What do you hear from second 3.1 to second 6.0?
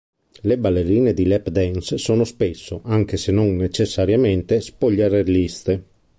se non necessariamente, spogliarelliste.